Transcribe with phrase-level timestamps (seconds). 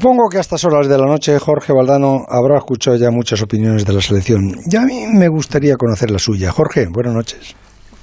[0.00, 3.84] Supongo que a estas horas de la noche Jorge Valdano habrá escuchado ya muchas opiniones
[3.84, 4.54] de la selección.
[4.64, 6.52] Y a mí me gustaría conocer la suya.
[6.52, 7.56] Jorge, buenas noches.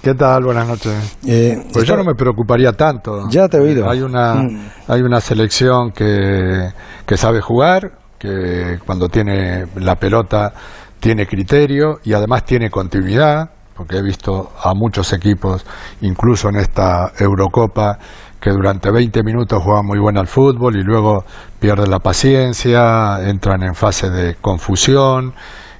[0.00, 0.42] ¿Qué tal?
[0.44, 1.18] Buenas noches.
[1.28, 3.28] Eh, pues yo no me preocuparía tanto.
[3.28, 3.90] Ya te he oído.
[3.90, 4.70] Hay una, mm.
[4.88, 6.70] hay una selección que,
[7.04, 10.50] que sabe jugar, que cuando tiene la pelota
[10.98, 15.66] tiene criterio y además tiene continuidad, porque he visto a muchos equipos,
[16.00, 17.98] incluso en esta Eurocopa,
[18.42, 21.24] que durante 20 minutos juegan muy bien al fútbol y luego
[21.60, 25.32] pierden la paciencia, entran en fase de confusión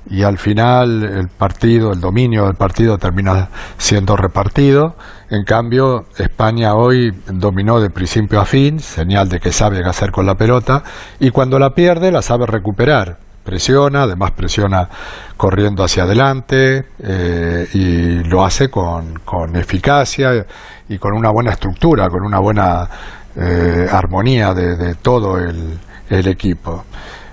[0.08, 3.48] y al final el partido, el dominio del partido termina
[3.78, 4.94] siendo repartido.
[5.28, 10.12] En cambio, España hoy dominó de principio a fin, señal de que sabe qué hacer
[10.12, 10.84] con la pelota,
[11.18, 14.88] y cuando la pierde la sabe recuperar presiona, además presiona
[15.36, 20.46] corriendo hacia adelante eh, y lo hace con, con, eficacia
[20.88, 22.88] y con una buena estructura, con una buena
[23.34, 25.78] eh, armonía de, todo el,
[26.10, 26.84] equipo.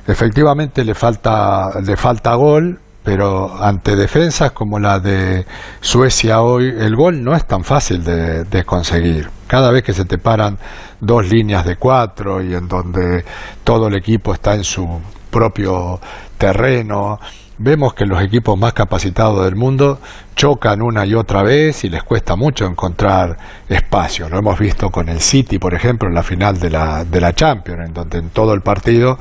[0.07, 5.45] Efectivamente le falta, le falta gol, pero ante defensas como la de
[5.81, 9.29] Suecia hoy, el gol no es tan fácil de, conseguir.
[9.47, 10.57] Cada vez que se te paran
[11.01, 13.25] dos líneas de cuatro y en donde
[13.65, 14.87] todo el equipo está en su
[15.29, 15.99] propio
[16.37, 17.19] terreno.
[17.61, 19.99] Vemos que los equipos más capacitados del mundo
[20.33, 24.29] chocan una y otra vez y les cuesta mucho encontrar espacio.
[24.29, 27.33] Lo hemos visto con el City, por ejemplo, en la final de la, de la
[27.33, 29.19] Champions, en donde en todo el partido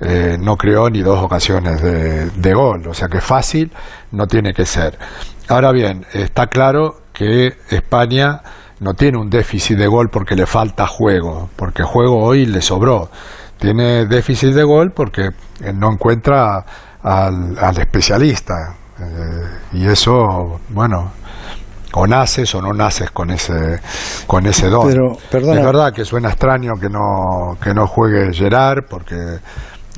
[0.00, 2.86] eh, no creó ni dos ocasiones de, de gol.
[2.88, 3.70] O sea que fácil
[4.12, 4.98] no tiene que ser.
[5.48, 8.40] Ahora bien, está claro que España
[8.80, 13.10] no tiene un déficit de gol porque le falta juego, porque juego hoy le sobró
[13.58, 15.30] tiene déficit de gol porque
[15.74, 16.64] no encuentra
[17.02, 18.74] al, al especialista.
[19.00, 21.12] Eh, y eso, bueno,
[21.94, 23.80] o naces o no naces con ese
[24.26, 24.88] con ese don.
[25.30, 29.16] Pero, es verdad que suena extraño que no que no juegue Gerard porque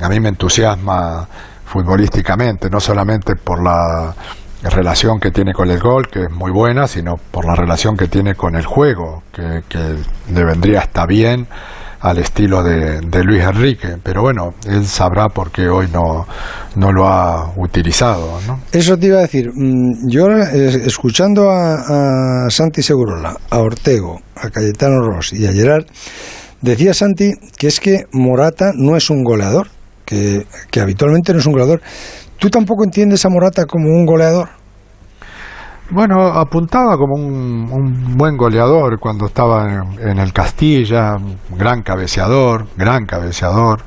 [0.01, 1.27] a mí me entusiasma
[1.65, 4.15] futbolísticamente, no solamente por la
[4.63, 8.09] relación que tiene con el gol, que es muy buena, sino por la relación que
[8.09, 9.97] tiene con el juego, que, que
[10.33, 11.47] le vendría hasta bien
[12.07, 13.97] al estilo de, Luis Enrique.
[14.01, 16.25] Pero bueno, él sabrá por qué hoy no,
[16.77, 18.39] no lo ha utilizado.
[18.47, 18.61] ¿no?
[18.71, 19.51] Eso te iba a decir.
[19.53, 25.87] Mm, yo ahora, escuchando a, Santi Segurola, a Ortego, a Cayetano Ross y a Gerard,
[26.61, 29.67] decía Santi que es que Morata no es un goleador,
[30.05, 31.83] que, que habitualmente no es un goleador.
[32.39, 34.51] ¿Tú tampoco entiendes a Morata como un goleador?
[35.91, 41.17] Bueno, apuntaba como un, buen goleador cuando estaba en, el Castilla,
[41.51, 43.83] gran cabeceador, gran cabeceador,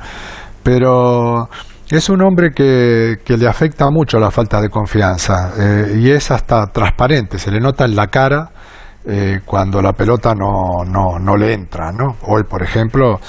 [0.64, 1.50] pero
[1.90, 6.32] es un hombre que, que le afecta mucho la falta de confianza eh, y es
[6.32, 8.50] hasta transparente, se le nota en la cara
[9.06, 12.16] eh, cuando la pelota no, no, no le entra, ¿no?
[12.28, 13.20] Hoy, por ejemplo,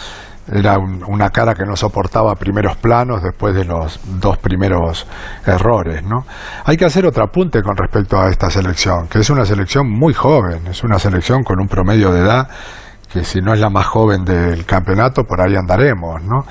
[0.53, 5.07] era una cara que no soportaba primeros planos después de los dos primeros
[5.47, 6.25] errores, ¿no?
[6.65, 10.13] Hay que hacer otro apunte con respecto a esta selección, que es una selección muy
[10.13, 12.49] joven, es una selección con un promedio de edad
[13.13, 16.45] que si no es la más joven del campeonato, por ahí andaremos, ¿no?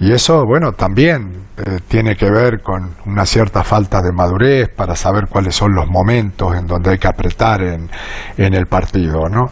[0.00, 4.94] Y eso, bueno, también eh, tiene que ver con una cierta falta de madurez para
[4.94, 7.90] saber cuáles son los momentos en donde hay que apretar en,
[8.36, 9.48] en el partido, ¿no?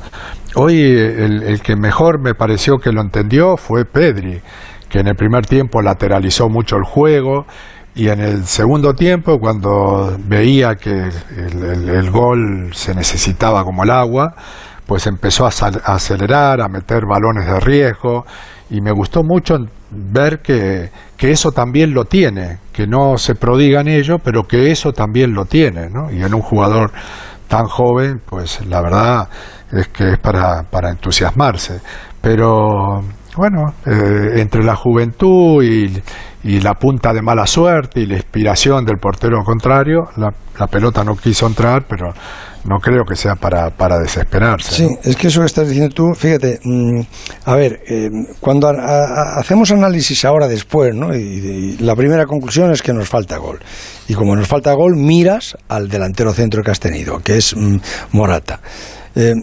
[0.58, 4.40] Hoy el, que mejor me pareció que lo entendió fue Pedri,
[4.88, 7.44] que en el primer tiempo lateralizó mucho el juego
[7.94, 14.34] y en el segundo tiempo, cuando veía que el, gol se necesitaba como el agua,
[14.86, 15.50] pues empezó a,
[15.84, 18.24] acelerar, a meter balones de riesgo
[18.70, 19.58] y me gustó mucho
[19.90, 24.70] ver que, que, eso también lo tiene, que no se prodiga en ello, pero que
[24.70, 26.10] eso también lo tiene, ¿no?
[26.10, 26.92] Y en un jugador
[27.48, 29.28] tan joven, pues la verdad
[29.72, 31.80] es que es para, para entusiasmarse.
[32.20, 33.02] Pero
[33.36, 36.02] bueno, eh, entre la juventud y,
[36.42, 41.04] y, la punta de mala suerte y la inspiración del portero contrario, la, la pelota
[41.04, 42.12] no quiso entrar, pero
[42.68, 44.74] no creo que sea para, para desesperarse.
[44.74, 47.00] Sí, es que eso que estás diciendo tú, fíjate, mm,
[47.44, 48.10] a ver, eh,
[48.40, 51.14] cuando hacemos análisis ahora después, ¿no?
[51.14, 53.60] Y, la primera conclusión es que nos falta gol.
[54.08, 57.76] Y como nos falta gol, miras al delantero centro que has tenido, que es mm,
[58.12, 58.60] Morata.
[59.16, 59.34] Eh,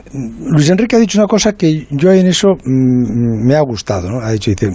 [0.51, 4.21] Luis Enrique ha dicho una cosa que yo en eso mm, me ha gustado, ¿no?
[4.21, 4.71] Ha dicho, dice,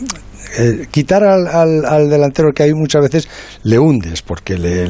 [0.58, 1.46] eh, quitar al,
[1.84, 3.28] al, delantero que hay muchas veces
[3.62, 4.88] le hundes, porque le,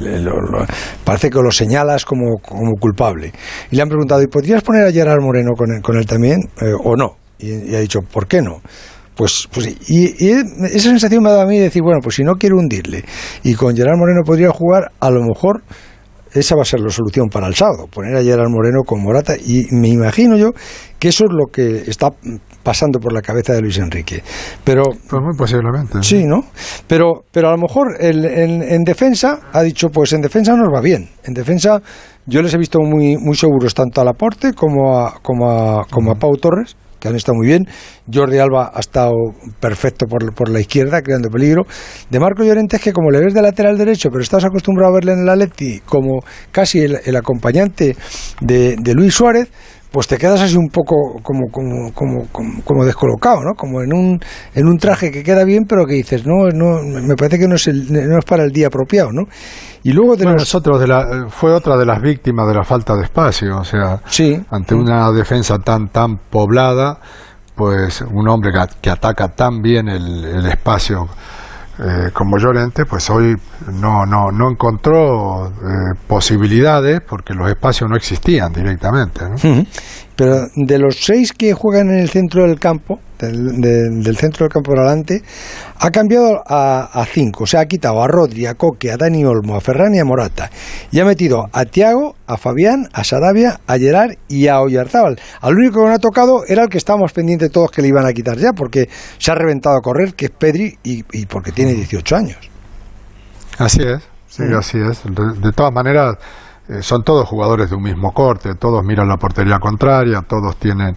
[1.04, 2.38] parece que lo señalas como,
[2.80, 3.32] culpable.
[3.70, 5.50] Y le han preguntado, ¿y podrías poner a Gerard Moreno
[5.82, 7.16] con él, también eh, o no?
[7.38, 8.62] Y, ha dicho, ¿por qué no?
[9.14, 12.24] Pues, pues y, esa sensación me ha dado a mí de decir, bueno, pues si
[12.24, 13.04] no quiero hundirle
[13.42, 15.62] y con Gerard Moreno podría jugar, a lo mejor
[16.40, 19.34] esa va a ser la solución para el sábado, poner a Gerard Moreno con Morata
[19.36, 20.52] y me imagino yo
[20.98, 22.10] que eso es lo que está
[22.62, 24.22] pasando por la cabeza de Luis Enrique.
[24.64, 26.02] Pero pues muy posiblemente.
[26.02, 26.44] Sí, ¿no?
[26.86, 31.08] Pero, pero a lo mejor en, defensa ha dicho, pues en defensa nos va bien.
[31.24, 31.80] En defensa
[32.26, 36.12] yo les he visto muy, muy seguros tanto a Laporte como a, como a, como
[36.12, 37.66] a Pau Torres que han estado muy bien.
[38.12, 39.12] Jordi Alba ha estado
[39.60, 41.66] perfecto por, por la izquierda, creando peligro.
[42.10, 44.94] De Marco Llorente es que como le ves de lateral derecho, pero estás acostumbrado a
[44.94, 46.20] verle en el Atleti como
[46.52, 47.96] casi el, acompañante
[48.40, 49.48] de, de Luis Suárez,
[49.90, 52.26] pues te quedas así un poco como, como, como,
[52.64, 53.54] como, descolocado, ¿no?
[53.54, 54.20] Como en un,
[54.54, 57.54] en un traje que queda bien, pero que dices, no, no me parece que no
[57.54, 59.22] es, el, no es para el día apropiado, ¿no?
[59.82, 63.04] Y luego de nosotros de la, fue otra de las víctimas de la falta de
[63.04, 64.38] espacio, o sea, sí.
[64.50, 66.98] ante una defensa tan, tan poblada,
[67.54, 71.06] pues un hombre que, que ataca tan bien el, el espacio
[71.80, 73.36] eh, como Llorente, pues hoy
[73.72, 79.20] no, no, no encontró eh, posibilidades porque los espacios no existían directamente.
[80.18, 84.72] Pero de los seis que juegan en el centro del campo, del, centro del campo
[84.72, 85.22] por adelante,
[85.78, 87.44] ha cambiado a, cinco.
[87.44, 90.04] O sea, ha quitado a Rodri, a Coque, a Dani Olmo, a Ferran y a
[90.04, 90.50] Morata.
[90.90, 95.20] Y ha metido a Tiago, a Fabián, a Sarabia, a Gerard y a Oyarzábal.
[95.40, 98.04] Al único que no ha tocado era el que estábamos pendientes todos que le iban
[98.04, 98.88] a quitar ya, porque
[99.18, 102.38] se ha reventado a correr, que es Pedri, y, porque tiene 18 años.
[103.56, 105.00] Así es, sí, así es.
[105.04, 106.16] de todas maneras
[106.68, 110.94] eh, son todos jugadores de un mismo corte, todos miran la portería contraria, todos tienen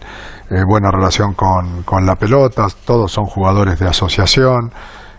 [0.50, 4.70] eh, buena relación con, con, la pelota, todos son jugadores de asociación.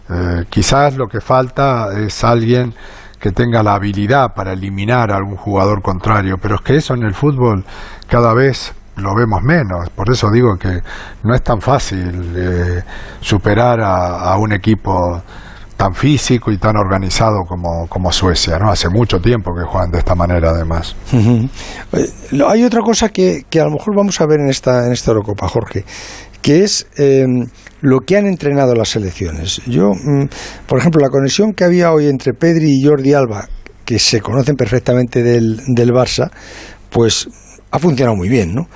[0.10, 2.76] Eh, quizás lo que falta es alguien
[3.20, 7.02] que tenga la habilidad para eliminar a algún jugador contrario, pero es que eso en
[7.02, 7.66] el fútbol
[8.08, 9.90] cada vez lo vemos menos.
[9.90, 10.82] Por eso digo que
[11.24, 12.36] no es tan fácil
[13.22, 15.24] superar a, a un equipo
[15.78, 18.72] tan físico y tan organizado como, como Suecia, ¿no?
[18.72, 20.96] Hace mucho tiempo que juegan de esta manera, además.
[22.48, 25.12] Hay otra cosa que, que, a lo mejor vamos a ver en esta, en esta
[25.12, 25.84] Eurocopa, Jorge,
[26.42, 27.26] que es eh,
[27.82, 29.62] lo que han entrenado las selecciones.
[29.66, 30.28] Yo, mm,
[30.68, 33.48] por ejemplo, la conexión que había hoy entre Pedri y Jordi Alba,
[33.86, 36.30] que se conocen perfectamente del, del Barça,
[36.90, 37.28] pues
[37.72, 38.68] ha funcionado muy bien, ¿no?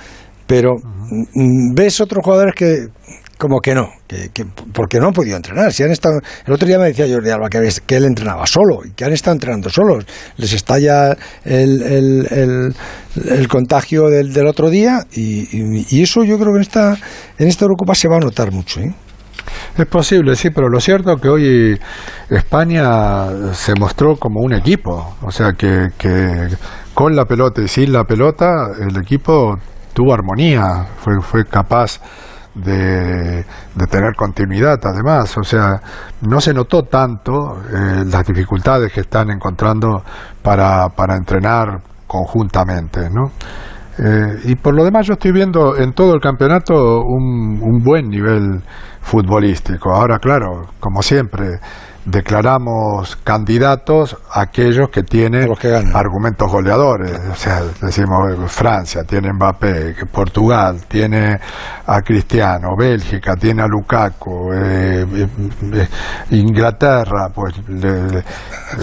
[0.46, 2.88] Pero mm, ves otros jugadores que
[3.38, 5.72] como que no, que, porque no han podido entrenar.
[5.72, 8.84] Si han estado, el otro día me decía Jordi Alba que, que él entrenaba solo
[8.84, 10.04] y que han estado entrenando solos.
[10.36, 12.74] Les estalla el, el,
[13.30, 15.46] el, contagio del, del, otro día y,
[15.96, 16.96] y, eso yo creo que en esta,
[17.38, 18.80] en esta Eurocopa se va a notar mucho.
[18.80, 18.92] ¿eh?
[19.76, 21.78] Es posible, sí, pero lo cierto es que hoy
[22.28, 25.16] España se mostró como un equipo.
[25.22, 26.48] O sea, que, que
[26.92, 28.46] con la pelota y sin la pelota
[28.80, 29.56] el equipo
[29.94, 32.00] tuvo armonía, fue, fue capaz
[32.64, 33.44] de,
[33.90, 35.80] tener continuidad además, o sea,
[36.22, 40.02] no se notó tanto eh, las dificultades que están encontrando
[40.42, 43.30] para, para entrenar conjuntamente, ¿no?
[43.98, 48.08] Eh, y por lo demás yo estoy viendo en todo el campeonato un, un buen
[48.08, 48.62] nivel
[49.00, 49.92] futbolístico.
[49.92, 51.58] Ahora, claro, como siempre,
[52.10, 55.50] declaramos candidatos a aquellos que tienen
[55.94, 57.20] argumentos goleadores.
[57.30, 61.38] O sea, decimos Francia tiene Mbappé, Portugal tiene
[61.86, 65.28] a Cristiano, Bélgica tiene a Lukaku, eh, eh,
[65.74, 65.88] eh,
[66.30, 68.22] Inglaterra, pues le,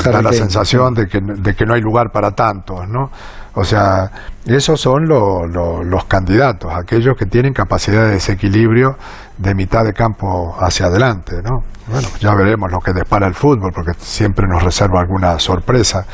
[0.04, 3.10] da la sensación de que, de que no hay lugar para tantos, ¿no?
[3.56, 4.12] O sea,
[4.46, 8.98] esos son los candidatos, aquellos que tienen capacidad de desequilibrio
[9.38, 11.63] de mitad de campo hacia adelante, ¿no?
[11.88, 16.06] Bueno, ya veremos lo que depara el fútbol, porque siempre nos reserva alguna sorpresa,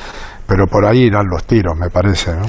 [0.46, 2.42] pero por ahí irán los tiros, me parece, ¿no?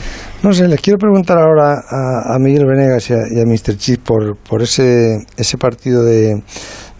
[0.42, 3.76] No sé, les quiero preguntar ahora a, Miguel Venegas y a, Mr.
[3.76, 6.42] Chip por, por ese, ese partido de,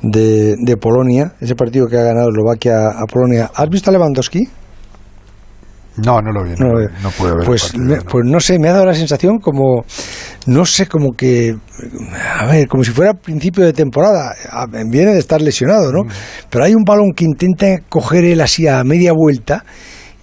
[0.01, 3.51] de, Polonia, ese partido que ha ganado Eslovaquia a Polonia.
[3.55, 4.49] ¿Has visto a Lewandowski?
[5.97, 6.73] No, no lo vi, no,
[7.03, 7.45] no, pude ver.
[7.45, 7.73] Pues,
[8.09, 9.85] pues no sé, me ha dado la sensación como,
[10.47, 11.55] no sé, como que,
[12.39, 14.35] a ver, como si fuera principio de temporada.
[14.87, 16.05] Viene de estar lesionado, ¿no?
[16.05, 16.09] Mm.
[16.49, 19.65] Pero hay un balón que intenta coger él así a media vuelta.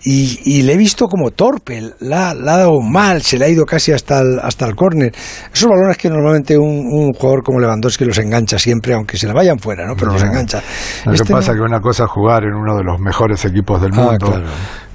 [0.02, 3.92] Y, le he visto como torpe, la, ha dado mal, se le ha ido casi
[3.92, 5.12] hasta el, hasta el córner.
[5.54, 9.60] Esos balones que normalmente un, jugador como Lewandowski los engancha siempre, aunque se le vayan
[9.60, 9.96] fuera, ¿no?
[9.98, 10.64] Pero los engancha.
[11.04, 13.44] Lo que este pasa es que una cosa es jugar en uno de los mejores
[13.44, 14.42] equipos del ah, mundo,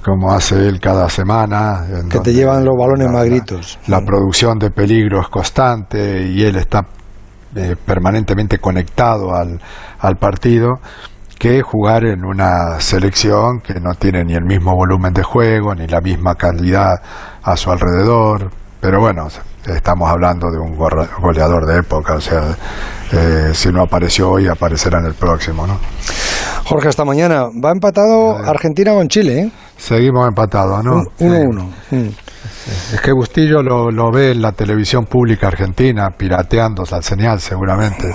[0.04, 1.86] como hace él cada semana.
[2.10, 3.78] Que te llevan los balones magritos.
[3.86, 6.86] La, producción de peligro es constante y él está
[7.56, 9.60] eh, permanentemente conectado al,
[9.98, 10.80] al partido
[11.38, 15.86] que jugar en una selección que no tiene ni el mismo volumen de juego, ni
[15.86, 16.94] la misma calidad
[17.42, 18.50] a su alrededor.
[18.80, 19.28] Pero bueno,
[19.66, 22.56] estamos hablando de un goleador de época, o sea,
[23.12, 25.78] eh, si no apareció hoy, aparecerá en el próximo, ¿no?
[26.64, 27.44] Jorge, hasta mañana.
[27.62, 29.52] Va empatado Argentina con Chile, ¿eh?
[29.76, 31.02] Seguimos empatados, ¿no?
[31.18, 31.68] 1-1.
[32.92, 38.14] Es que Bustillo lo, lo ve en la televisión pública argentina, pirateando la señal seguramente.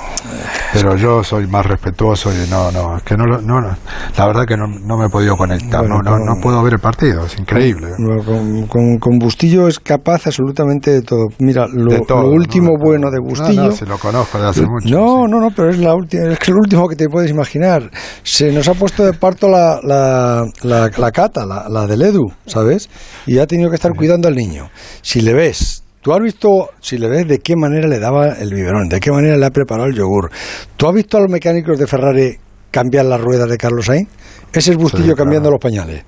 [0.73, 3.75] Pero yo soy más respetuoso y no, no, es que no, no, no.
[4.17, 6.61] la verdad que no, no me he podido conectar, Bueno, no, no, con- no puedo
[6.63, 7.89] ver el partido, es increíble.
[8.25, 11.27] Con, con- con Bustillo es capaz absolutamente de todo.
[11.39, 12.83] Mira, lo, De todo, lo último ¿no?
[12.83, 13.63] bueno de Bustillo.
[13.65, 14.89] No, si lo conozco de hace mucho.
[14.89, 15.31] No, sí.
[15.31, 17.89] no, no, pero es la última, es que lo último que te puedes imaginar.
[18.23, 22.31] Se nos ha puesto de parto la, la, la, la cata, la, la del Edu,
[22.45, 22.89] ¿sabes?
[23.25, 24.69] Y ha tenido que estar cuidando al niño.
[25.01, 28.53] Si le ves, tú has visto, si le ves de qué manera le daba el
[28.53, 30.29] biberón, de qué manera le ha preparado el yogur.
[30.77, 32.37] ¿Tú has visto a los mecánicos de Ferrari
[32.71, 34.09] cambiar las ruedas de Carlos Sainz?
[34.53, 35.17] Ese es Bustillo Sí, claro.
[35.17, 36.03] cambiando los pañales.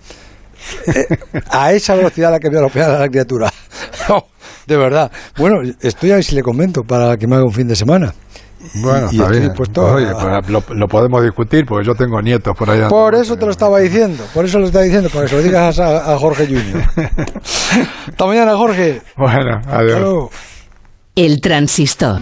[0.87, 1.07] Eh,
[1.49, 3.51] a esa velocidad la que cambiado los pañales a la criatura.
[4.09, 4.25] No,
[4.65, 5.11] de verdad.
[5.37, 8.13] Bueno, estoy a ver si le comento para que me haga un fin de semana.
[8.75, 12.55] Bueno, y estoy dispuesto Oye, a- pues lo, lo podemos discutir porque yo tengo nietos
[12.55, 15.29] por dando Por eso te lo estaba diciendo, por eso lo estaba diciendo, para que
[15.29, 16.83] se lo digas a, a Jorge Junior.
[18.07, 19.01] Hasta mañana, Jorge.
[19.17, 19.99] Bueno, Hasta adiós.
[19.99, 20.29] luego.
[21.15, 22.21] El transistor.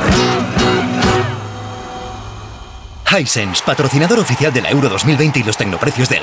[3.20, 6.18] Hisense, patrocinador oficial de la Euro 2020 y los tecnoprecios del